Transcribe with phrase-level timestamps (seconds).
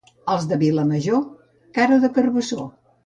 [0.35, 1.21] Els de Vilamajor,
[1.79, 2.67] cara de carbassó